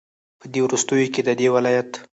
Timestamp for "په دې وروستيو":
0.39-1.11